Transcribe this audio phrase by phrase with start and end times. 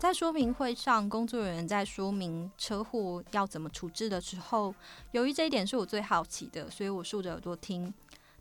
[0.00, 4.74] 在说明会上，工作人员在说明车祸要怎么处置的时候，
[5.10, 7.92] 由于这一点是我最好奇的，所以我竖着耳朵听。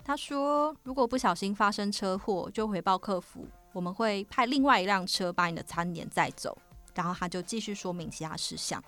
[0.02, 6.58] 他说，如果不小心发生车祸，就回报客服，我们会派另外一辆车把你的餐点载走。
[6.96, 8.82] 然后他就继续说明其他事项。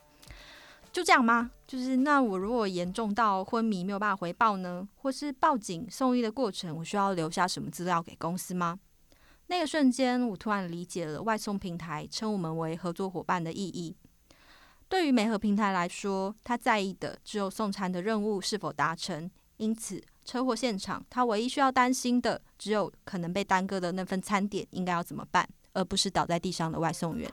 [0.93, 1.51] 就这样吗？
[1.67, 4.87] 就是那我如果严重到昏迷没有办法回报呢？
[4.95, 8.79] 或是报警送医的过程，我需要留下什么资料给公司吗？
[9.51, 13.93] 那个瞬间，我突然理解了外送平台称我们为合作伙伴的意义。
[14.87, 19.29] 对于美合平台来说，他在意的只有送餐的任务是否达成。
[19.57, 27.29] 因此，车祸现场他唯一需要担心的，只有可能被耽搁的那份餐点应该要怎么办，而不是倒在地上的外送员。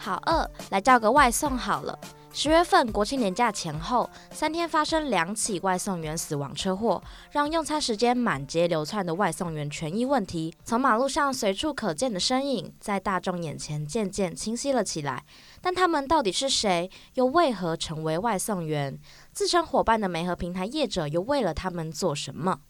[0.00, 1.96] 好饿，来叫个外送好了。
[2.32, 15.22] 十月份国庆年假前后三天发生两起外送员死亡车祸，让用餐时间满街流窜的外送员权益问题，从马路上随处可见的身影，在大众眼前渐渐清晰了起来。
[15.60, 16.90] 但他们到底是谁？
[17.14, 18.98] 又为何成为外送员？
[19.34, 22.60] 自称伙伴的媒合平台业者又为了他们做什么？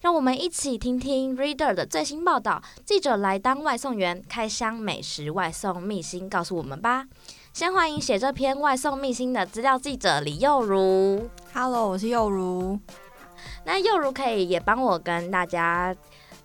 [0.00, 2.62] 让我们一起听听 Reader 的最新报道。
[2.84, 7.04] 记者来当外送员，开箱美食外送秘辛，告诉我们吧。
[7.52, 11.28] 先欢迎写这篇外送秘辛的资料记者李幼如。
[11.52, 12.78] Hello，我是幼如。
[13.64, 15.92] 那幼如可以也帮我跟大家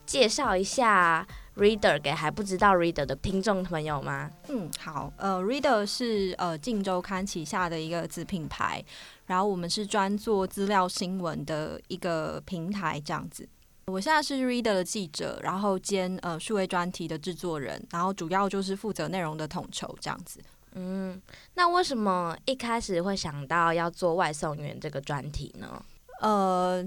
[0.04, 4.32] 介绍一下 Reader 给还不知道 Reader 的听众朋友吗？
[4.50, 5.14] 嗯，好。
[5.18, 8.84] 呃，Reader 是呃镜周刊旗下的一个子品牌。
[9.28, 13.48] 然后我们是专做资料新闻的一个平台，这样子。
[13.86, 20.42] 我现在是 Reader 的记者，然后兼呃数位专题的制作人，然后主要就是负责内容的统筹这样子。
[20.74, 21.22] 嗯，
[21.54, 25.86] 那为什么一开始会想到要做外送员这个专题呢？
[26.22, 26.84] 呃，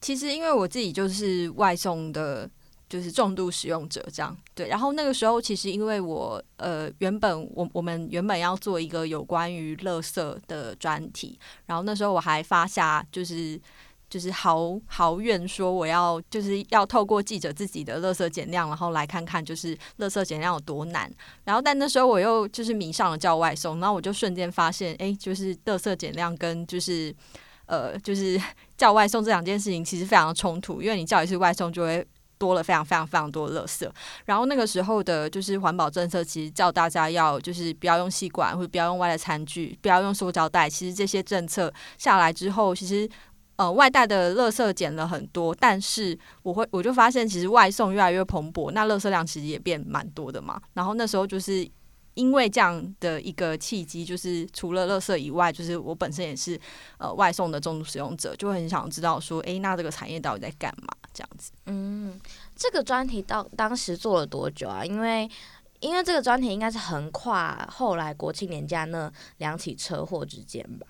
[0.00, 2.48] 其实因为我自己就是外送的。
[2.90, 4.66] 就是重度使用者这样，对。
[4.66, 13.58] 然后那个时候，其实因为我呃原本我我们原本要做一个有关于垃圾的专题，然后那时候我还发下就是
[14.08, 21.08] 就是豪豪怨说我要就是要透过记者自己的垃圾减量，然后来看看就是垃圾减量有多难。
[21.44, 27.14] 然后但那时候我又就是迷上了叫外送，然后我就瞬间发现，哎，就是垃圾减量跟就是
[27.66, 28.36] 呃就是
[28.76, 32.04] 叫外送这两件事情其实非常的冲突，因为你叫一次外送就会。
[32.40, 33.86] 多了非常非常非常多的垃圾，
[34.24, 40.68] 然后那个时候的就是环保政策，其实叫大家要就是不要用吸管或者不要用外带餐具，不要用塑胶袋。
[40.68, 43.06] 其实这些政策下来之后，其实
[43.56, 50.58] 呃外带的垃圾减了很多，但是我会我就发现其实外送越来越蓬勃，那垃圾量其实也变蛮多的嘛。
[50.72, 51.68] 然后那时候就是
[52.14, 56.60] 因为这样的一个契机，就是除了乐色以外，就是我本身也是
[56.98, 60.88] 呃外送的重度使用者，就很想知道说，诶，那这个产业到底在干嘛？
[61.14, 62.20] 这样子，嗯，
[62.56, 64.84] 这个专题到当时做了多久啊？
[64.84, 65.28] 因为，
[65.80, 70.86] 因为这个专题应该是横跨后来国庆年假那两起车祸之间吧？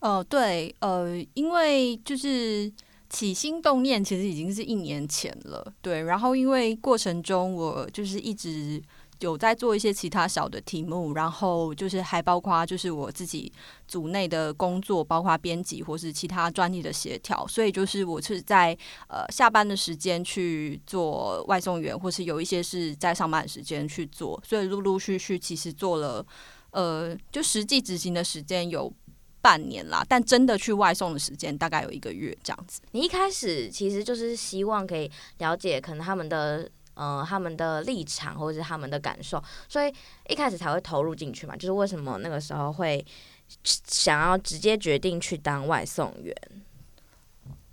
[0.00, 2.70] 呃，对，呃，因为就是
[3.08, 8.82] 起心动念其实已经是一年前了，对，然后因为过程中我就是一直。
[9.20, 13.52] 有在做一些其他小的题目，然后就是还包括就是我自己
[13.88, 18.76] 组内的工作，包括编辑或是其他专利的协调，所以就是我是在
[19.08, 26.24] 呃下班的时间去做外送员，或是有一些是在上班时间去做，所以陆陆续续其实做了
[26.70, 28.92] 呃就实际执行的时间有
[29.40, 32.80] 半年啦，但真的去外送的时间大概有一个月这样子。
[32.92, 36.70] 你一开始其实就是希望可以了解可能他们的。
[36.98, 39.94] 呃，他们的立场或者是他们的感受，所以
[40.28, 41.54] 一开始才会投入进去嘛。
[41.54, 43.04] 就是为什么那个时候会
[43.62, 46.34] 想要直接决定去当外送员？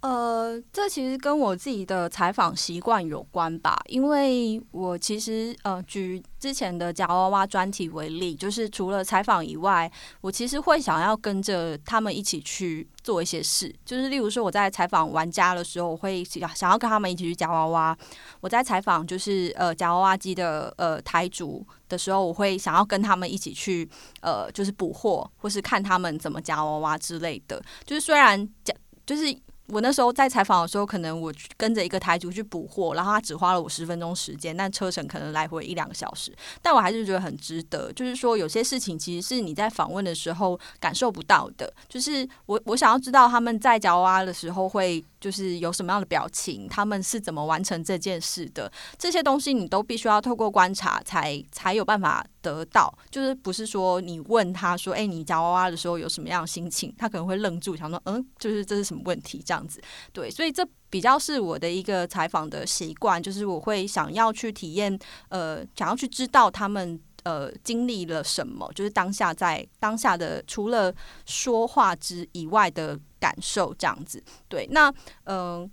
[0.05, 9.91] 呃，这其实跟我自己的采访习惯有关吧，因为我其实呃，举之前的夹娃娃专题为例，就是除了采访以外，
[10.21, 17.97] 我其实会想要跟着他们一起去做一些事，就是例如说我在采访玩家的时候，我会想要跟他们一起去夹娃娃；
[18.41, 23.89] 我在采访就是呃夹娃娃机的呃台主的时候，我会想要跟他们一起去
[24.21, 27.59] 呃就是补货，或是看他们怎么夹娃娃之类的。
[27.83, 28.71] 就是虽然夹
[29.03, 29.35] 就是。
[29.67, 36.31] 我那时候在采访的时候，可能我跟着一个台主去补货，然后他只花了我十分钟时间，但车程可能来回一两个小时，
[36.61, 37.91] 但我还是觉得很值得。
[37.93, 41.71] 就是说，有些事情其实是你在访问的时候感受不到的。
[41.89, 45.03] 就是我我想要知道他们在夹娃娃的时候会。
[45.25, 52.95] 就是有什么样的表情，他们是怎么完成这件事的，这些东西你都必须要透过观察才才有办法得到。
[53.09, 59.81] 就是不是说你问他说，哎，你夹娃娃的时候有什么样的心情，他可能会愣住，想说，嗯，就是这是什么问题这样子。
[60.13, 64.95] 对，所以这比较是我的一个采访的习惯，就是我会想要去体验，
[65.29, 67.01] 呃，想要去知道他们。
[67.25, 68.71] 呃，经历了什么？
[68.75, 70.93] 就是当下在当下的除了
[71.25, 72.95] 说话之以外的
[73.25, 74.23] 感受，这样子。
[74.47, 74.93] 对，那
[75.23, 75.69] 嗯、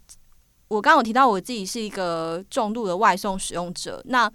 [0.69, 4.31] 我刚刚有提到我自己是一个重度的外送使用者，那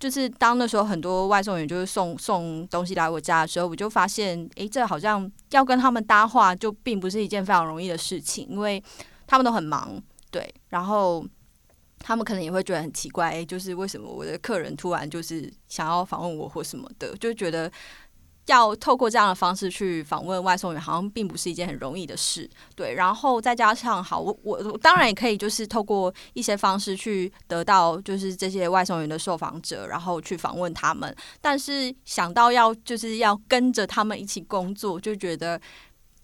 [0.00, 8.82] 就是当那时候很多外送员就是送送东西来我家的时候，我就发现，诶，这好像要跟他们搭话，就并不是一件非常容易的事情，因为
[9.26, 10.02] 他们都很忙，
[10.32, 11.24] 对，然后。
[12.00, 17.68] 他们可能也会觉得很奇怪，欸，就是为什么我的客人突然就是想要访问我或什么的，就觉得
[18.48, 22.48] 要透过这样的方式去访问外送员，好像并不是一件很容易的事。
[22.74, 35.60] 对，然后再加上好，我我当然也可以就是透过一些方式去得到就是这些外送员的受访者，然后去访问他们，但是想到要就是要跟着他们一起工作，就觉得。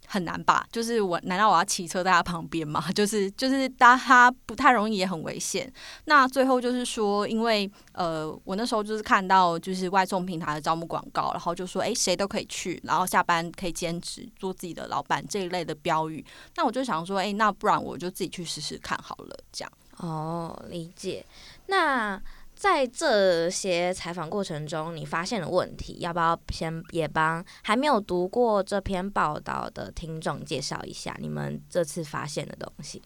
[0.07, 0.65] 很难吧？
[0.71, 2.83] 就是我难道我要骑车在他旁边吗？
[2.93, 5.71] 就是就是搭他不太容易，也很危险。
[6.05, 16.25] 那最后就是说，因为呃，我那时候就是看到就是外送平台的招募广告，然后就说哎，谁都可以去，然后下班可以兼职做自己的老板这一类的标语。
[16.55, 19.71] 那我就想说，哎，那不然我就自己去试试看好了，这样。
[19.97, 21.25] 哦，理解。
[21.67, 22.21] 那。
[22.65, 32.99] 在这些采访过程中，你发现的问题，要不要先也帮还没有读过这篇报道的听众介绍一下你们这次发现的东西？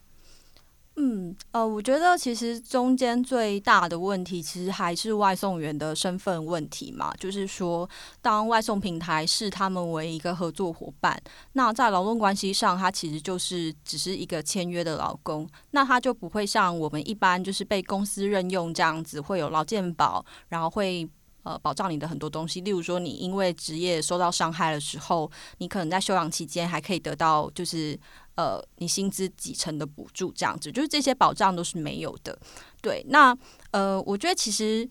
[1.01, 7.13] 嗯，呃，我觉得其实中间最大的问题，其实还是外送员的身份问题嘛。
[7.17, 7.89] 就是说，
[8.21, 11.17] 当外送平台视他们为一个合作伙伴，
[11.53, 21.09] 那在劳动关系上，他其实就是只是一个签约的劳工，那他就不会像我们一般就是被公司任用这样子，会有劳健保，然后会。
[21.43, 27.97] 呃，保障你的很多东西，例如说，你因为职业受到伤害的时候，你可能在休养期间还可以得到，就是
[28.35, 32.37] 呃，你薪资几成的补助，这样子，就是这些保障都是没有的。
[32.81, 33.35] 对，那
[33.71, 34.87] 呃，我觉得其实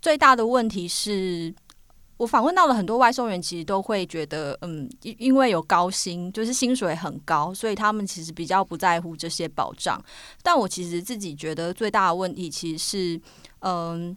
[0.00, 1.54] 最大的问题是，
[2.16, 10.02] 我访问到了很多外送员，其实都会觉得，嗯，因因为有高薪，就是薪水很高，所以他们其实比较不在乎这些保障。
[10.42, 13.20] 但我其实自己觉得最大的问题，其实是，
[13.60, 14.16] 嗯。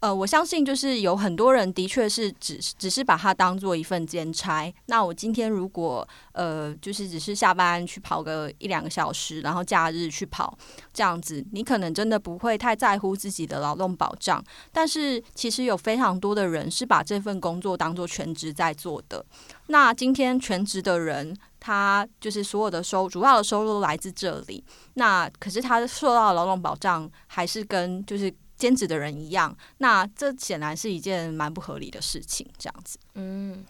[0.00, 4.72] 呃，我相信就是有很多人的确是只只是把它当做一份兼差。
[4.86, 10.56] 那我今天如果呃，就是只是下班去跑个一两个小时，然后假日去跑
[10.94, 14.42] 这样子，你可能真的不会太在乎自己的劳动保障。
[14.72, 19.22] 但是其实有非常多的人是把这份工作当做全职在做的。
[19.66, 24.64] 那今天全职的人，他就是所有的收主要的收入都来自这里。
[24.94, 28.32] 那可是他受到的劳动保障还是跟就是。
[28.60, 32.46] 兼职的人一样，那这显然是一件蛮不合理的事情。
[32.58, 33.64] 这样子，嗯，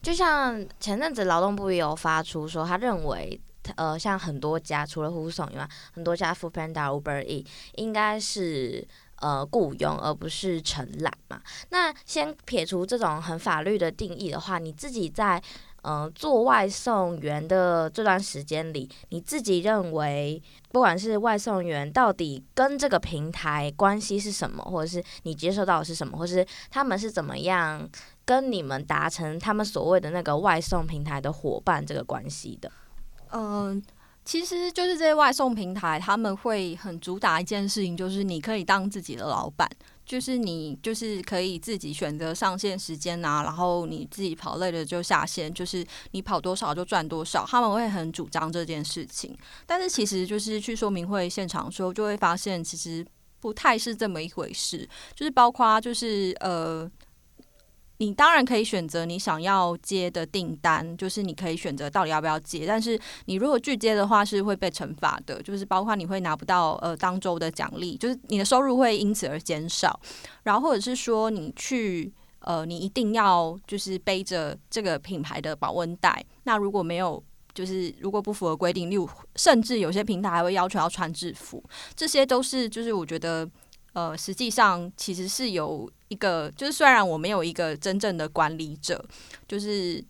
[0.00, 3.38] 就像前阵子劳动部也有发出说，他认为，
[3.76, 7.44] 呃，像很多家除了护送以外，很多家 f o o p a n d a、Uber E
[7.74, 8.82] 应该是
[9.16, 11.42] 呃雇佣，而不是承揽嘛。
[11.68, 15.42] 那先撇除这种很法律的定义的话，你自己在。
[15.82, 20.40] 嗯、做外送员的这段时间里，你自己认为，
[20.70, 27.88] 不管是外送员到底跟这个平台关系是什么，或者是你接受到的是什么，或者是他们是怎么样
[28.24, 32.70] 跟你们达成他们所谓的那个外送平台的伙伴这个关系的？
[33.32, 33.82] 嗯、
[34.24, 39.68] 其实就是这些外送平台，他们会很主打一件事情，就是你可以当自己的老板。
[40.04, 49.36] 就是你就是可以自己选择上线时间啊，然后你自己跑累了就下线，就是你跑多少就赚多少，他们会很主张这件事情。
[49.64, 53.06] 但是其实就是去说明会现场的时候，就会发现其实
[53.38, 56.90] 不太是这么一回事，就是包括就是呃。
[58.02, 62.66] 你当然可以选择你想要接的订单，就是你可以选择到底要不要接。
[62.66, 70.00] 但是你如果拒接的话，是会被惩罚的，就是包括你会拿不到呃当周的奖励，就是你的收入会因此而减少。
[70.42, 76.24] 然后或者是说你去呃，你一定要就是背着这个品牌的保温袋。
[76.42, 77.22] 那如果没有，
[77.54, 81.62] 就是如果不符合规定，例如甚至有些平台还会要求要穿制服，
[81.94, 83.48] 这些都是就是我觉得。
[83.92, 89.04] 呃，实际上其实是有一个，就是虽然我没有一个真正的管理者，
[89.46, 90.02] 就是，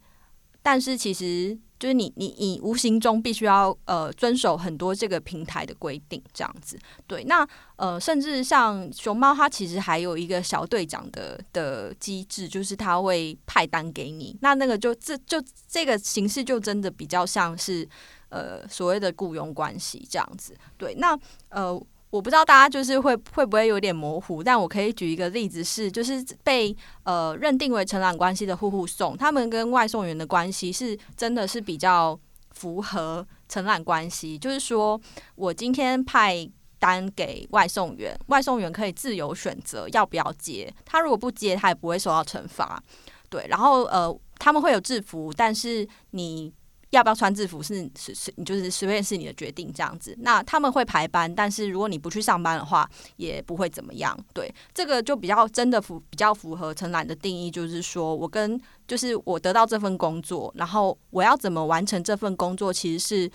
[0.63, 6.79] 但是其实就是你你你无形中必须要呃遵守很多这个平台的规定，这样子。
[7.07, 7.47] 对，那
[7.77, 14.37] 呃，甚至像熊猫，它其实还有一个小队长的的机制，就是他会派单给你。
[14.41, 17.89] 那那个就这就这个形式就真的比较像是。
[18.33, 20.57] 呃所谓的雇佣关系这样子。
[20.79, 21.15] 对，那
[21.51, 21.79] 呃
[22.13, 32.17] 我不知道大家就是会会不会有点模糊，但我可以举一个例子是，就是被呃认定为承揽关系的户户送，他们跟外送员的关系是真的是比较
[32.51, 35.01] 符合承揽关系，就是说
[35.35, 36.49] 我今天派。
[36.83, 40.69] 单给外送员，外送员可以自由选择要不要接。
[40.85, 42.83] 他如果不接，他也不会受到惩罚。
[43.29, 46.53] 对，然后呃，他们会有制服，但是你
[46.93, 50.17] 要不要穿制服是是是，就是随便是你的决定这样子。
[50.21, 54.17] 那他们会排班，但是如果你不去上班的话，也不会怎么样。
[54.35, 63.31] 对，这个就比较真的符比较符合陈兰的定义，就是说我跟就是我得到这份工作，然后我要怎么完成这份工作，其实是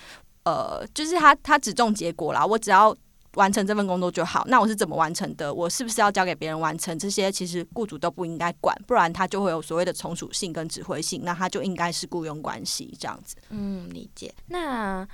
[0.45, 2.95] 呃，就是他他只重结果啦，我只要。
[3.37, 4.43] 完成这份工作就好。
[4.47, 5.53] 那我是怎么完成的？
[5.53, 6.97] 我是不是要交给别人完成？
[6.97, 13.35] 这些其实雇主都不应该管，不然他就会有所谓的从属性跟指挥性，那他就应该是雇佣关系这样子。
[13.49, 14.33] 嗯，理解。
[14.47, 15.07] 那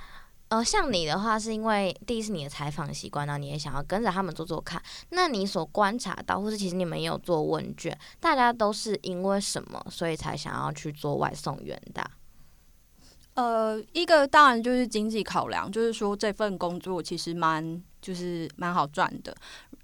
[0.48, 4.80] 呃，像你的话，是因为第一次你的采访习惯，那你也想要跟着他们做做看。
[5.10, 12.02] 那你所观察到，或是其实你们也有做问卷，大家都是因为什么，所以才想要去做外送员的？
[13.34, 17.82] 呃，一个当然就是经济考量，就是说这份工作其实蛮。
[18.04, 19.34] 就是蛮好赚的，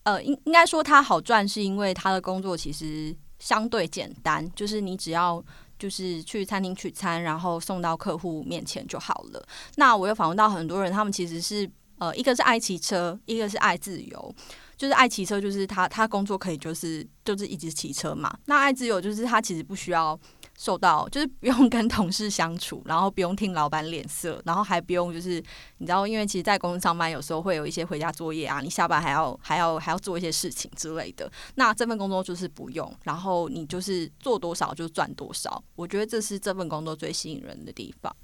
[0.03, 5.43] 呃，应应该说它好赚，是因为他的工作其实相对简单，就是你只要
[5.79, 9.43] 就是去餐厅取餐，然后送到客户面前就好了。
[9.77, 11.67] 那我又访问到很多人，他们其实是
[11.97, 14.35] 呃，一个是爱骑车，一个是爱自由。
[14.77, 18.31] 就是爱骑车，就是他他工作可以就是就是一直骑车嘛。
[18.45, 20.21] 那爱自由就是他其实不需要。
[20.61, 25.43] 受到就是不用跟同事相处，然后不用听老板脸色，然后还不用就是
[25.79, 31.33] 你知道，因为其实，在公司上班有时候会有一些回家作业啊，你下班还要还要还要做一些事情之类的。
[31.55, 35.65] 那这份工作就是不用，然后你就是做多少就赚多少。
[35.77, 38.15] 我觉得这是这份工作最吸引人的地方。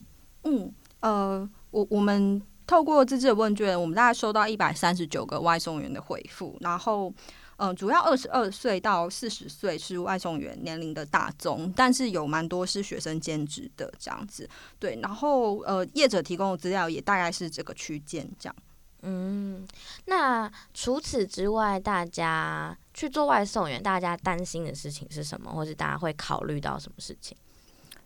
[0.45, 7.11] 嗯，呃，我我们透过这次的问卷，我们大概收到一百三十九个外送员的回复，然后。
[7.59, 14.49] 嗯，主要二十二岁到四十岁是外送员年龄的大宗，但是有蛮多是学生兼职的这样子。
[14.79, 18.57] 对，然后呃，业者提供的资料也大概是这个区间这样。
[19.03, 19.67] 嗯，
[20.07, 27.37] 那除此之外，大家去做外送员，大家担心的事情是什么，或是大家会考虑到什么事情？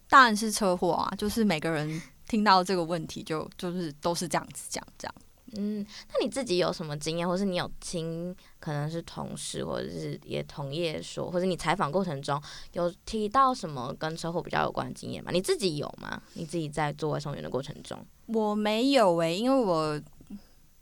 [0.09, 5.15] 当然是车祸啊，就是每个人听到这个问题就就是都是这样子讲这样。
[5.57, 12.41] 嗯，那你自己有什么经验，或是你有听可能是同事或者是也同业说，或者你采访过程中
[12.73, 15.31] 有提到什么跟车祸比较有关的经验吗？
[15.33, 16.23] 你自己有吗？
[16.35, 17.99] 你自己在做外送员的过程中？
[18.27, 20.01] 我没有诶、因为我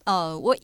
[0.05, 0.55] 呃，我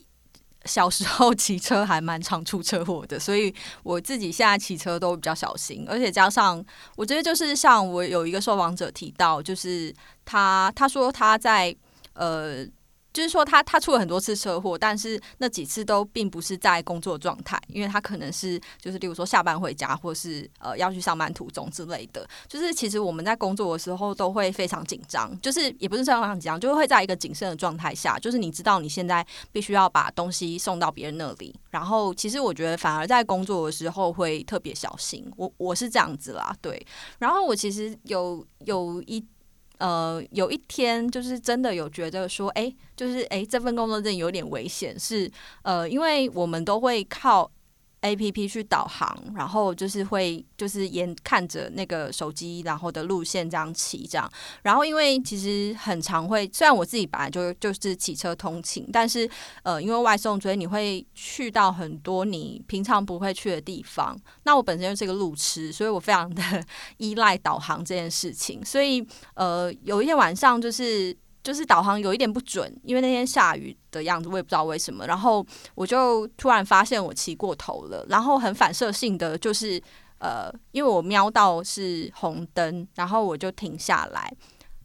[0.67, 6.63] 小时候骑车还蛮常出车祸的，所以我自己现在骑车都比较小心，而且加上
[6.97, 9.95] 我觉得就是像我有一个受访者提到，就是
[10.27, 11.75] 他他说他在
[12.13, 12.67] 呃。
[13.15, 22.29] 就是说他，他出了很多次车祸，但是那几次都并不是在工作状态，因为他可能是就是，例如说下班回家，或是呃要去上班途中之类的。
[22.49, 35.25] 就是其实我们在工作的时候都会非常紧张，就是也不是非常紧张，就会在一个谨慎的状态下，就是你知道你现在必须要把东西送到别人那里，然后其实我觉得反而在工作的时候会特别小心。
[35.37, 36.85] 我我是这样子啦，对。
[37.21, 39.25] 然后我其实有有一。
[39.79, 45.31] 呃，有一天就是真的有觉得说，哎，就是哎，这份工作真的有点危险，是
[45.63, 47.51] 呃，因为我们都会靠。
[48.05, 54.31] A P P 去导航，然后就是会就是眼看着那个手机，然后的路线这样骑这样，
[54.63, 59.29] 然后因为其实很常会，虽然我自己本来就就是骑车通勤，但是
[59.63, 64.15] 呃，因为外送，所以你会去到很多你平常不会去的地方。
[64.43, 66.43] 那我本身就是个路痴，所以我非常的
[66.99, 68.63] 依赖导航这件事情。
[68.63, 71.17] 所以呃，有一天晚上就是。
[71.45, 75.07] 就是导航有一点不准，因为那天下雨的样子，我也不知道为什么。
[75.07, 79.81] 然后我就突然发现我骑过头了，然后很反射性的就是
[80.19, 84.35] 呃，因为我瞄到是红灯，然后我就停下来，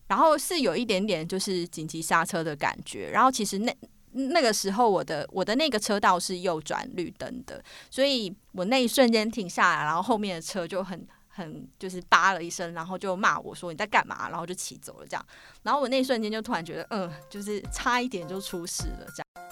[0.07, 3.09] 然后是有一点点就是紧急刹车的感觉。
[3.09, 3.73] 然后其实那
[4.11, 11.07] 那个时候我的我的那个车道是右转绿灯的，所以我那一瞬间停下来，然后后面的车就很。
[11.39, 15.25] 很就是叭了一声，然后就骂我说你在干嘛，然后就骑走了这样，
[15.63, 19.48] 然后我那一瞬间就突然觉得，嗯，就是差一点就出事了这样。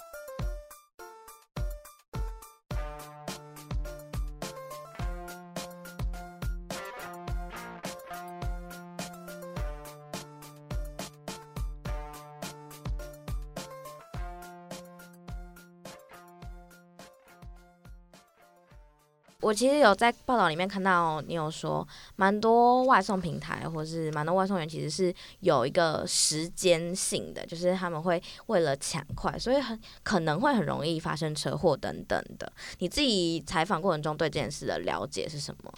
[19.40, 32.52] 我其实有在报道里面看到你有说，蛮多外送平台或是蛮多外送员其实是有一个时间性的，就是他们会为了抢快，所以很可能会很容易发生车祸等等的。
[32.78, 35.72] 你自己采访过程中对这件事的了解是什么？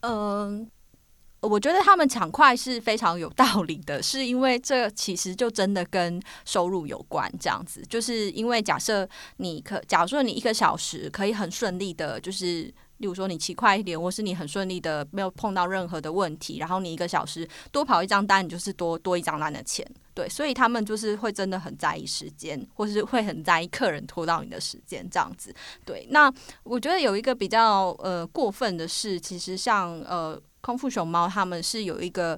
[0.00, 0.70] 嗯。
[1.40, 7.30] 我觉得他们抢快是非常有道理的，是因为这其实就真的跟收入有关。
[7.38, 12.64] 这样子，就是因为假设你可，假如说你一个小时可以很顺利的，就是
[12.96, 19.86] 例如说你骑快一点，或是你很顺利的没有碰到任何的问题，然后你一个小时多跑一张单，你就是多多一张单的钱。
[20.14, 25.54] 对，所以他们就是会真的很在意时间，或是会很在意客人拖到你的时间这样子。
[25.84, 26.32] 对，那
[26.64, 30.40] 我觉得有一个比较呃过分的是，其实像呃。
[30.66, 32.36] 空腹熊猫他们是有一个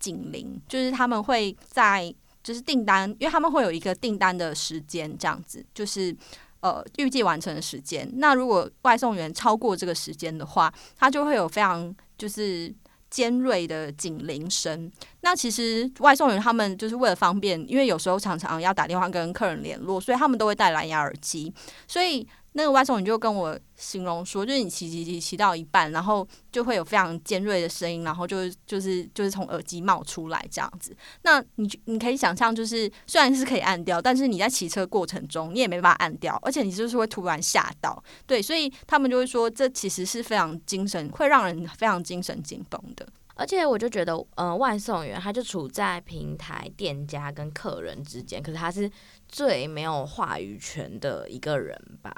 [0.00, 6.12] 警铃，就是他们会在就是订单，因为他们会有一个订单的时间，这样子就是
[6.58, 8.10] 呃预计完成的时间。
[8.16, 12.74] 那如果外送员超过这个时间的话，他就会有非常就是
[13.08, 14.90] 尖锐的警铃声。
[15.20, 21.54] 那其实外送员他们就是为了方便，因为有时候常常要打电话跟客人联络，所以他们都会带蓝牙耳机，
[21.86, 22.26] 所以。
[22.54, 30.94] 那个外送员就跟我形容说，就是你骑骑骑骑到一半，然后就会有非常尖锐的声音，然后就就是就是从耳机冒出来这样子。
[31.22, 38.02] 那你你可以想象，就是虽然是可以按掉，但是你在骑车过程中你也没办法按掉，而且你就是会突然吓到。
[38.26, 43.06] 对，所以他们就会说，这其实是非常精神，会让人非常精神紧绷的。
[43.34, 48.88] 而且我就觉得，呃，外送员他就处在平台店家跟客人之间，可是他是
[49.26, 52.14] 最没有话语权的一个人吧。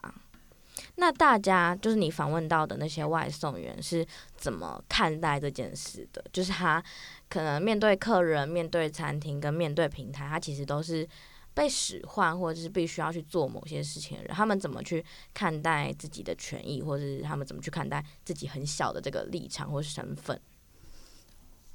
[0.97, 6.25] 那大家就是你访问到的那些外送员是怎么看待这件事的？
[6.33, 6.81] 就是他
[7.29, 11.07] 可能面对客人、面对餐厅跟面对平台，他其实都是
[11.53, 14.33] 被使唤或者是必须要去做某些事情的人。
[14.33, 20.41] 他们怎么去看待自己的权益，或者是他们怎么去看待自己很小的这个立场或身份？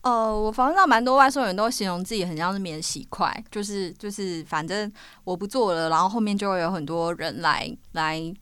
[0.01, 4.89] 呃，我访问到蛮多外送员都形容自己很像是免洗筷，就是就是反正
[5.25, 8.33] 我不做了，然后后面就会有很多人来来。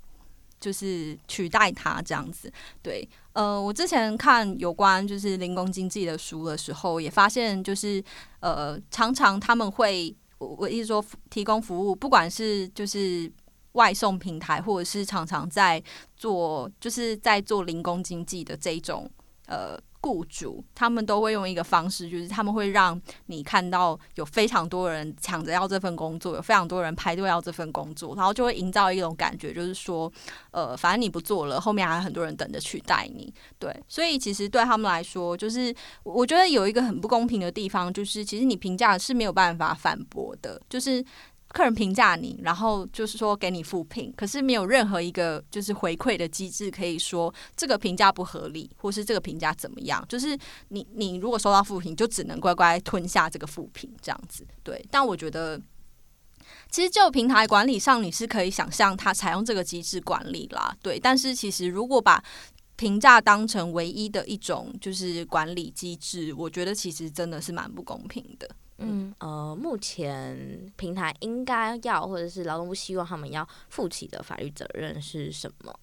[0.60, 8.04] 就是取代它这样子，对，呃，我之前看有关就是零工经济的书的时候，也发现就是
[8.40, 13.32] 呃，常常他们会我我意思说提供服务，不管是就是
[13.74, 15.82] 外送平台，或者是常常在
[16.16, 19.10] 做就是在做零工经济的这种
[19.48, 19.80] 呃。
[20.08, 30.12] 雇主他们都会用一个方式，就是他们会让你看到有非常多人抢着要这份工作，有非常多人排队要这份工作，然后就会营造一种感觉，就是说，
[30.52, 33.34] 呃，反正你不做了，后面还有很多人等着取代你。
[33.60, 41.04] 对，所以其实对他们来说，就是我觉得有一个很不公平的地方，就是其实你评价是没有办法反驳的，就是。
[41.50, 50.06] 客人评价你，然后就是说给你负评，可是没有任何一个就是回馈的机制，可以说这个评价不合理，或是这个评价怎么样？
[50.10, 50.38] 就是
[50.70, 54.46] 你你如果收到负评，就只能乖乖吞下这个负评这样子。
[54.62, 55.60] 对，但我觉得
[56.70, 60.76] 其实就平台管理上，你是可以想象它采用这个机制管理啦。
[60.82, 62.24] 对，但是其实如果把
[62.76, 68.48] 评价当成唯一的一种就是管理机制，我觉得其实真的是蛮不公平的。
[68.80, 75.74] 嗯，呃，目前平台应该要，或者是劳动部希望他们要负起的法律责任是什么？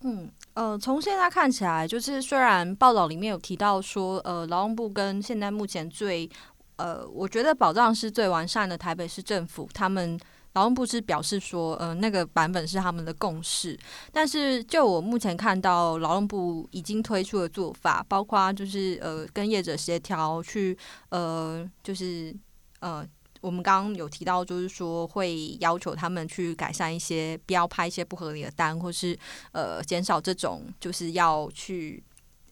[0.00, 6.28] 嗯，呃，从现在看起来，就是虽然报道里面有提到说，呃，劳动部跟现在目前最，
[6.76, 10.18] 呃，我觉得保障是最完善的台北市政府，他们。
[10.54, 13.76] 劳动部是表示说，呃，那个版本是他们的共识，
[14.12, 20.76] 但是就我目前看到，劳动部已经推出的做法，包括就是呃跟业者协调去，
[21.08, 22.32] 呃，就是
[22.78, 23.04] 呃，
[23.40, 29.18] 我们刚刚有提到，就是说会要求他们去改善一些，不要派一些不合理的单，或是
[29.50, 32.00] 呃减少这种就是要去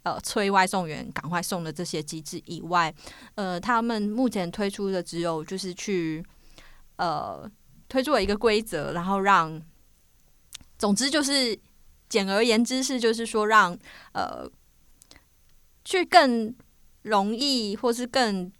[0.03, 2.93] 呃催外送员赶快送的这些机制以外，
[3.37, 6.21] 呃，他们目前推出的只有就是去
[6.97, 7.49] 呃。
[7.93, 9.61] 推出了一个规则，然后让，
[10.79, 11.59] 总之就是
[12.09, 13.79] 简而言之是，就是说让
[14.13, 14.51] 呃，
[15.85, 16.55] 去更
[17.03, 18.51] 容易或是更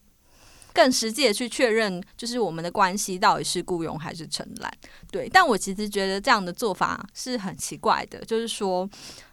[0.75, 4.71] 更实际的去确认，就是我们的关系到底是雇佣还是承揽。
[5.11, 8.87] 对，但我其实觉得这样的做法是很奇怪的，就是说。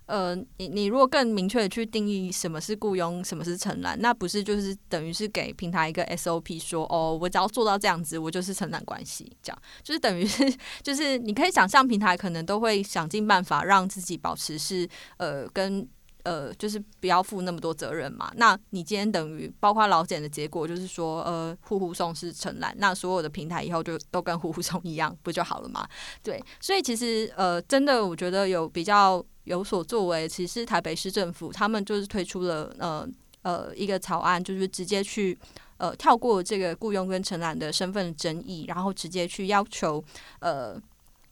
[0.09, 15.87] 呃，你你如果更明确的去定义什么是雇佣，什么是承揽，那不是就是等于是给平台一个 SOP 说，哦，我只要做到这样子，我就是承揽关系，这样就是等于是就是你可以想象平台可能都会想尽办法让自己保持是呃跟
[16.23, 18.29] 呃，就是不要负那么多责任嘛。
[18.35, 25.87] 那你今天等于包括老检的结果，就是说，呃，户户送是承揽，那所有的平台以后就都跟户户送一样，不就好了吗？
[26.21, 33.07] 对，所以其实呃，真的我觉得有比较有所作为，其实台北市政府他们就是推出了呃
[33.41, 35.37] 呃一个草案，就是直接去
[35.77, 40.03] 呃跳过这个雇佣跟承揽的身份争议，然后直接去要求
[40.39, 40.79] 呃，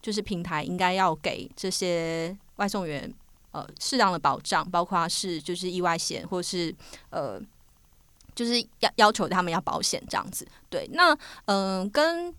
[0.02, 3.12] 就是平台应该要给这些外送员。
[3.50, 6.72] 呃，适当的保障，包括是就是意外险，或是
[7.08, 7.40] 呃，
[8.34, 10.46] 就是要要求他们要保险这样子。
[10.68, 12.32] 对，那嗯、跟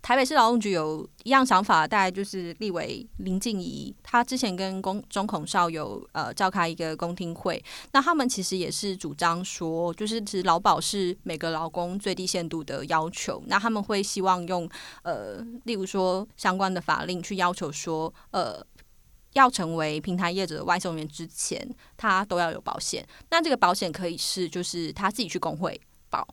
[0.00, 14.68] 台北市劳动局有一样想法，大概就是立委林静怡，他之前跟公中孔少有呃召开一个公听会，那他们其实也是主张说，就是其实劳保是每个劳工最低限度的要求，那他们会希望用
[15.02, 18.64] 呃，例如说相关的法令去要求说呃。
[19.34, 21.62] 要成为平台业者的外送员之前，
[21.98, 23.06] 他都要有保险。
[23.30, 26.26] 那这个保险可以是就是他自己去工会保，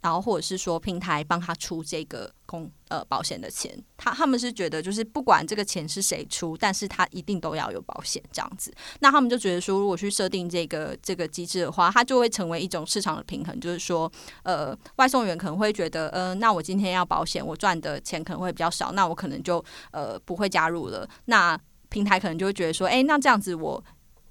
[0.00, 3.76] 然后或者是说平台帮他出这个公呃保险的钱。
[3.96, 8.72] 他他们是觉得就是不管这个钱是谁出，但是他一定都要有保险这样子。
[9.00, 14.10] 那他们就觉得说，如果去设定这个这个机制的话，它就会成为一种市场的平衡，就是说
[14.42, 21.08] 呃外送员可能会觉得，呃那我今天要保险，我赚的钱可能会比较少，那我可能就呃不会加入了。
[21.26, 21.58] 那
[21.90, 23.82] 平台可能就会觉得说，哎，那这样子我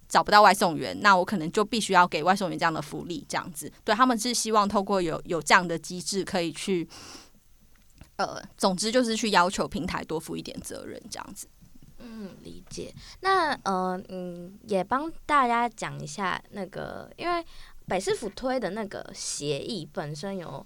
[0.09, 3.71] 找不到外送员，那我可能就必须要给外送员这样的福利，这样子。
[3.85, 6.89] 对，他们是希望透过有有这样的机制，可以去，
[8.15, 11.47] 呃，总之就是去要求平台多负一点责任，这样子。
[11.99, 12.91] 嗯，理解。
[13.19, 17.45] 那呃，嗯，也帮大家讲一下那个，因为
[17.87, 20.65] 北市府推的那个协议本身有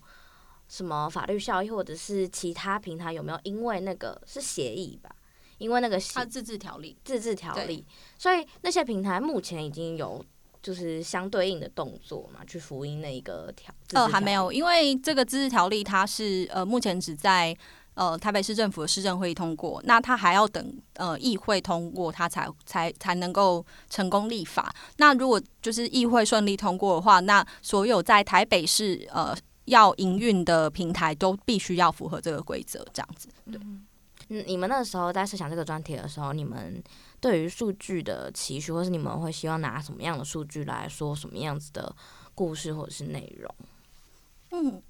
[0.69, 5.13] 什么法律效益，或者是其他平台有没有因为那个是协议吧？
[5.63, 7.85] 因为那个它自治条例，自治条例，
[8.17, 10.21] 所以那些平台目前已经有
[10.61, 13.73] 就是相对应的动作嘛，去符合那一个条。
[13.93, 17.55] 呃，还没有，因为这个自治条例它是呃目前只在
[17.93, 24.73] 呃台北市政府的市政会议通过，那它还要等呃议会通过，它才才才能够成功立法。
[24.97, 29.33] 那如果就是议会顺利通过的话，那所有在台北市呃
[29.65, 33.59] 要营运的平台都必须要符合这个规则，这样子，对。
[33.63, 33.85] 嗯
[34.41, 36.81] 你们那时候在设想这个专题的时候，你们
[37.19, 41.95] 对于数据的期许，或是你们会希望拿什么样的数据来说什么样子的
[42.33, 43.55] 故事或者是内容？
[44.51, 44.81] 嗯，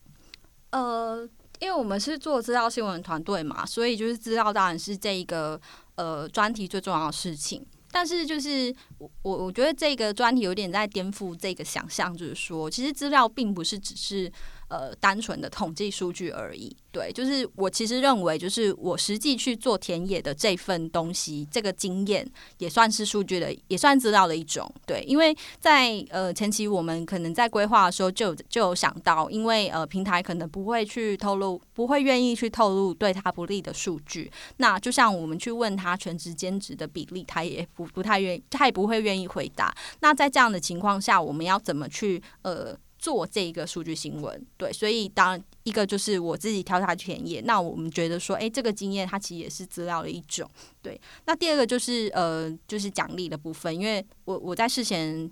[0.71, 1.27] 呃，
[1.59, 5.59] 因为我们是做资料新闻团队嘛，所以就是资料当然是这一个
[5.95, 7.65] 呃专题最重要的事情。
[7.91, 14.31] 但是就是我我我觉得这个专题有点在颠覆这个想象，就是说，其实资料并不是只是。
[14.73, 16.75] 呃，单纯的统计数据而已。
[16.91, 24.67] 对，就是我其实认为，就是我实际去做田野的这份东西，这个经验也算是数据的，也算资料的一种。
[24.87, 34.31] 对，因为在呃前期我们可能在规划的时候就有就有想到，因为呃平台可能不会去透露，不会愿意去透露对他不利的数据。
[34.57, 39.71] 那就像我们去问他全职兼职的比例，他也不不太愿意，他也不会愿意回答。
[39.99, 42.75] 那在这样的情况下，我们要怎么去呃？
[43.03, 50.49] 做这一个数据新闻，对，所以当一个就是我自己挑下田野，那我们觉得说，哎，这个经验它其实也是资料的一种，
[50.81, 50.97] 对。
[51.25, 55.29] 那第二个就是呃，就是奖励的部分，因为我我在事前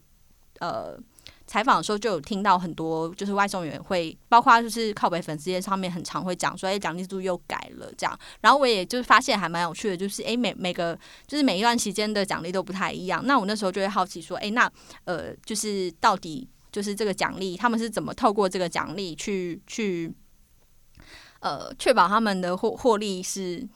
[0.59, 0.99] 呃
[1.47, 8.19] 采访的时候就有听到很多，就是外送员会，包括就是靠北粉丝页上面很常会讲说，哎，奖励制度又改了这样。
[8.41, 13.25] 然后我也就是发现还蛮有趣的，就是哎每每个就是每一段期间的奖励都不太一样。
[13.25, 14.69] 那我那时候就会好奇说，哎，那
[15.05, 16.45] 呃就是到底。
[16.71, 20.13] 就是这个奖励，他们是怎么透过这个奖励去去，
[21.39, 23.67] 呃，确保他们的获获利是，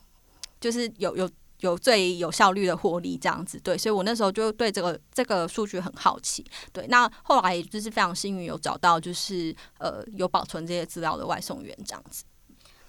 [0.62, 1.30] 就是有有
[1.60, 3.60] 有最有效率的获利这样子。
[3.60, 6.46] 对，所以我那时候就对这个这个数据很好奇。
[6.72, 12.24] 对，那后来就是非常幸运有找到，就是呃有保存这些资料的外送员这样子。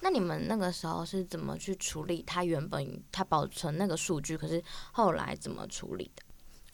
[0.01, 2.23] 那你们那个时候是怎么去处理？
[2.25, 6.23] 他原本他保存那个数据，可是后来怎么处理的？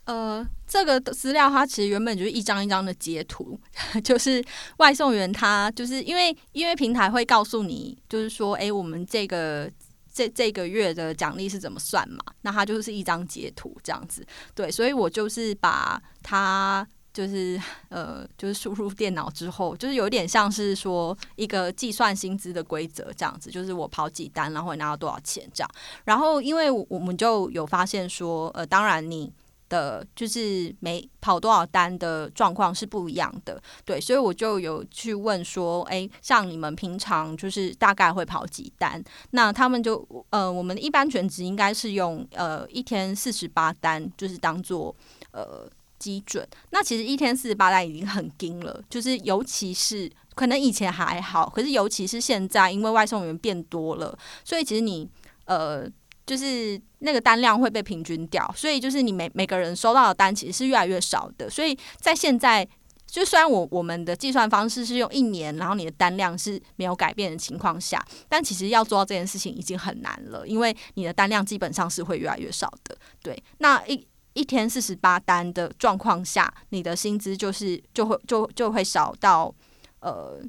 [0.05, 3.57] 呃，这个资料它其实原本就是一张一张的截图，
[4.03, 4.45] 就是
[4.79, 9.71] 外送员他就是因为因为平台会告诉你，就是说，哎，我们这个
[10.13, 12.19] 这这个月的奖励是怎么算嘛？
[12.41, 16.85] 那它就是一张截图这样子，对，所以我就是把它
[17.15, 25.71] 就是呃，就是输入电脑之后，就是有点像是说一个计算薪资的规则这样子，就是我跑几单，然后拿到多少钱这样。
[26.07, 29.33] 然后因为我们就有发现说，呃，当然你。
[29.73, 39.03] 的就是每跑多少单的状况是不一样的，对，所以我就有去问说，哎，像你们平常就是大概会跑几单？
[39.31, 44.95] 那他们就呃，我们一般全职应该是用呃一天四十八单，就是当做
[45.31, 45.67] 呃
[45.99, 46.47] 基准。
[46.69, 55.09] 那其实一天四十八单已经很惊了，就是尤其是可能以前还好，可是尤其是现在，因为外送员变多了，所以其实你
[55.47, 55.89] 呃，
[56.33, 61.51] 就是那个单量会被平均掉，所以就是你每每个人收到的单其实是越来越少的。
[61.51, 62.67] 所以在现在，
[63.07, 72.97] 就虽然我我们的计算方式是用一年，然后你的单量是没有改变的情况下，但其实要做到这件事情已经很难了，因为你的单量基本上是会越来越少的。
[73.23, 74.07] 对，那一。
[74.35, 79.55] 一天四十八单的状况下，你的薪资就是就会就就会少到
[80.01, 80.41] 呃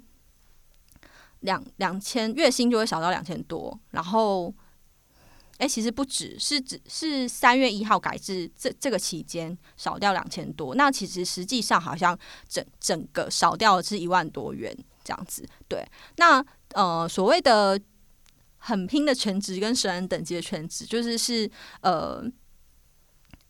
[1.41, 3.77] 两两千，月薪就会少到两千多。
[3.91, 4.53] 然后，
[5.63, 10.75] 哎、其实不止，是指是三月一号改制这这个期间少掉两千多。
[10.75, 12.17] 那其实实际上好像
[12.49, 15.47] 整整个少掉的是一万多元这样子。
[15.69, 15.85] 对，
[16.17, 17.79] 那呃所谓的
[18.57, 21.49] 很拼的全职跟神人等级的全职，就是是
[21.81, 22.23] 呃。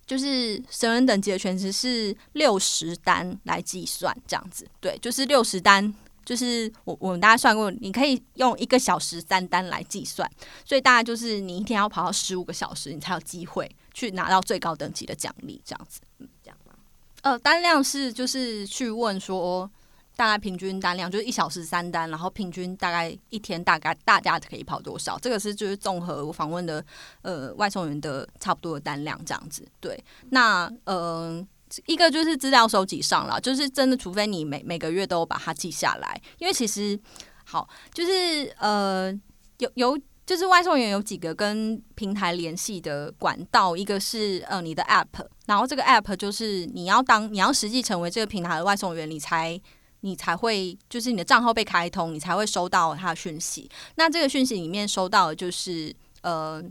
[0.05, 5.91] 就是神人等级的全职是六十单来计算，这样子，对，就是六十单，
[6.25, 10.29] 就是我我们大家算过，你可以用一个小时三单来计算，
[10.65, 16.73] 所以大概就是你一天要跑到十五个小时，你才有机会去拿到最高等级的奖励，这样子，嗯，这样吗？
[17.21, 19.69] 呃，单量是就是去问说。
[20.15, 25.17] 大概平均单量就是一小时三单，然后平均大概一天大概大家可以跑多少？
[25.17, 26.85] 这个是就是综合我访问的
[27.23, 29.67] 呃外送员的差不多的单量这样子。
[29.79, 31.43] 对，那呃
[31.85, 36.99] 一个就是资料收集上了，就是真的，除非你每每个月都把它记下来，因为其实
[37.45, 39.11] 好就是呃
[39.59, 49.59] 有有就是外送员有几个跟平台联系的管道，一个是呃你的 App，然后这个 App 就是你要当你要实际成为这个平台的外送员，你才。
[50.05, 53.71] 你才会就是你的账号被开通，你才会收到他的讯息。
[53.95, 56.61] 那这个讯息里面收到的就是呃，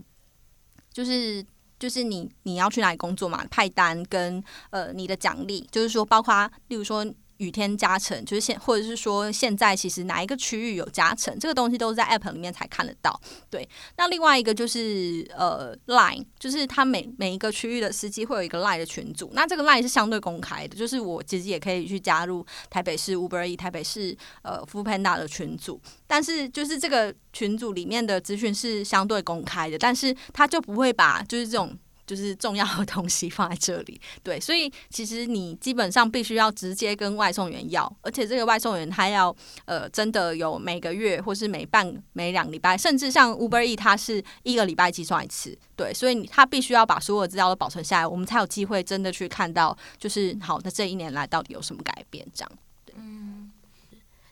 [0.91, 1.43] 就是
[1.83, 7.05] 就是你你要去哪里工作嘛，派单跟呃你的奖励，就是说包括例如说。
[7.43, 13.19] 雨天加成就是现，或者是说现在其实哪一个区域有加成，这个东西都是在 App 里面才看得到。
[13.49, 31.77] 对，那另外一个就是呃 Line，就是它每每一个区域的司机会有一个 Line 的群组，那这个 Line 是相对公开的，就是我其实也可以去加入台北市 Uber E、台北市呃 f o o Panda 的群组，但是就是这个群组里面的资讯是相对公开的，但是他就不会把就是这种。
[32.05, 39.35] 就是重要的东西放在这里， 对，所以其实你基本上必须要直接跟外送员要，而且这个外送员他要
[39.65, 52.51] 呃真的有每个月或是每半每两礼拜，甚至像 Uber E 它是一个礼拜计算一次，对，所以他必须要把所有的资料都保存下来，我们才有机会真的去看到，就是好那这一年来到底有什么改变这样。
[52.85, 53.51] 对，嗯，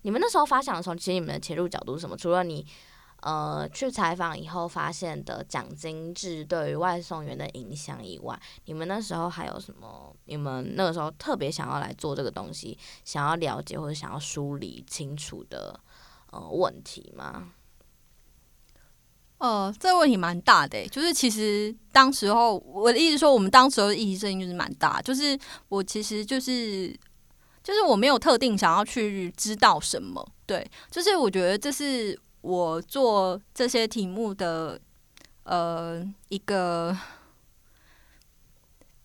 [0.01, 2.17] 你们那时候发想的时候，其实你们的切入角度是什么？
[2.17, 2.65] 除了你。
[3.21, 10.11] 呃，去采访以后发现的奖金制对于外送员的影响以外，你们那时候还有什么？
[10.25, 15.79] 你们那个时候特别想要来做这个东西，想要了解或者想要梳理清楚的
[16.31, 17.49] 呃问题吗？
[19.37, 25.37] 呃，这个问题蛮大的，就是其实当时候我的意思说，我们当时候的议题声音就是蛮大，就是
[25.69, 26.89] 我其实就是
[27.63, 32.19] 就是我没有特定想要去知道什么，对，就是我觉得这是。
[32.41, 34.79] 我做这些题目的
[35.43, 36.97] 呃一个，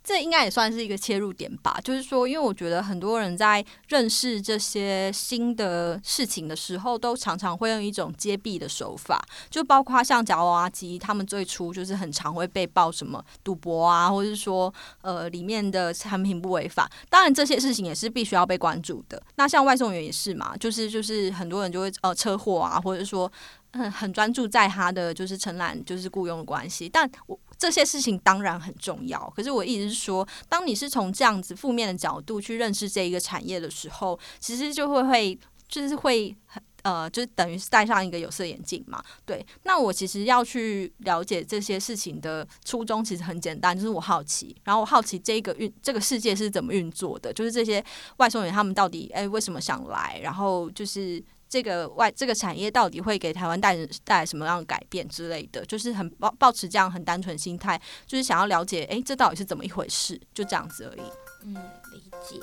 [0.07, 1.77] 这应该也算是一个切入点吧。
[1.83, 16.89] 就是说，因为我觉得很多人在认识这些新的事情的时候，都常常会用一种揭弊的手法，就包括像夹娃娃机，他们最初就是很常会被爆什么赌博啊，或者是说呃里面的产品不违法。
[17.11, 19.21] 当然，这些事情也是必须要被关注的。
[19.35, 23.31] 那像外送员也是嘛，就是就是很多人就会呃车祸啊，或者说
[23.77, 26.89] 很很专注在他的就是承揽就是雇佣关系。
[26.89, 36.63] 但我这些事情当然很重要，可是我意思是说，当你是从这样子负面的角度去认识这一个产业的时候，其实就会会就是会很。
[36.83, 39.03] 呃，就是等于是戴上一个有色眼镜嘛。
[39.25, 47.85] 对，那我其实要去了解这些事情的初衷，其实很简单，就是我好奇，然后我好奇这个运这个世界是怎么运作的，就是这些
[48.19, 61.03] 外送员他们到底哎为什么想来，然后就是这个外这个产业到底会给台湾带来带来什么样的改变之类的，就是很抱抱持这样很单纯心态，就是想要了解哎这到底是怎么一回事，就这样子而已。
[61.45, 61.55] 嗯，
[61.93, 62.41] 理解。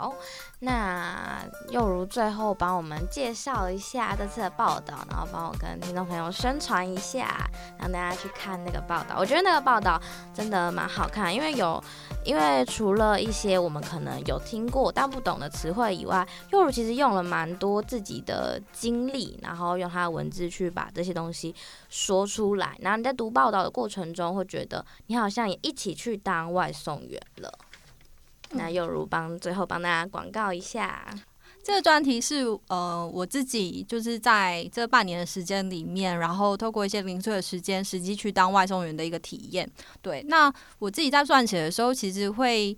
[0.00, 0.14] 好，
[0.60, 7.46] 那又如最后帮我们介绍一下这次的报道，然后帮我跟听众朋友宣传一下，
[7.78, 9.16] 让大家去看那个报道。
[9.18, 10.00] 我觉得那个报道
[10.32, 11.78] 真的蛮好看，因为有，
[12.24, 21.54] 因为除了一些我们可能有听过但不懂的词汇以外，又如其实用了蛮多自己的经历，然后用他的文字去把这些东西
[21.90, 22.74] 说出来。
[22.80, 27.52] 然后你在读报道的过程中，会觉得你好像也一起去当外送员了。
[28.50, 31.06] 那又如帮最后帮大家广告一下。
[31.62, 39.70] 这个专题是呃，我自己就是在这半年的时间里面，然后透过一些零碎的时间，实际去当外送员的一个体验。
[40.00, 42.76] 对，那我自己在撰写的时候，其实会。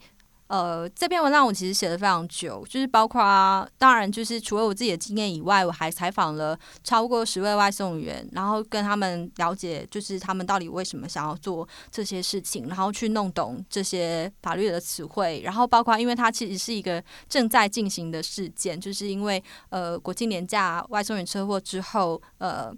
[0.48, 22.70] 呃，这篇文章我其实写的非常久，就是包括当然就是除了我自己的经验以外，我还采访了超过十位外送员，然后跟他们了解，就是他们到底为什么想要做这些事情，然后去弄懂这些法律的词汇，然后包括因为它其实是一个正在进行的事件，就是因为呃国庆连假外送员车祸之后，呃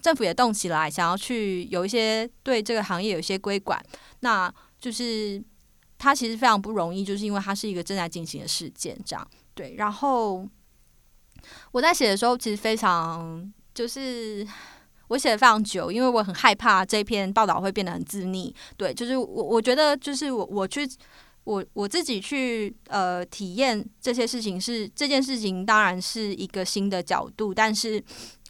[0.00, 3.84] 政府也动起来，想要去有一些对这个行业有一些规管，
[4.20, 5.42] 那就是。
[6.02, 9.76] 它其实非常不容易，就是因为它是一个正在进行的事件，这样对。
[9.76, 10.44] 然后
[11.70, 14.44] 我在写的时候，其实非常就是
[15.06, 18.52] 我写的非常久，因为我很害怕这篇报道会变得很自溺。
[18.76, 20.80] 对，就是我我觉得就是我我去
[21.44, 28.02] 我我自己去呃体验这些事情是这件事情，当然是一个新的角度，但是。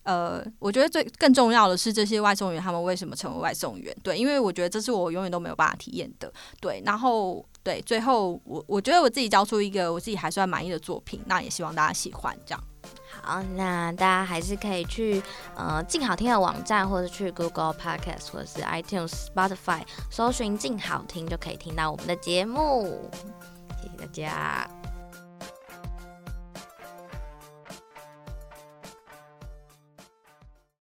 [0.05, 3.97] 呃，我觉得最更重要的是这些外送员他们为什么成为外送员？
[4.03, 6.33] 对，因为我觉得这是我永远都没有办法体验的。
[6.61, 12.37] 对，然后对，最后我我觉得我自己交出一个我自己还算满意的作品，那也希望大家喜欢。
[12.45, 12.65] 这样，
[13.23, 15.23] 好，那大家还是可以去
[15.55, 23.09] 呃镜好听的网站，或者去 Google Podcast 或者是 iTunes、Spotify 搜寻镜好听，就可以听到我们的节目。
[23.81, 24.82] 谢谢大家。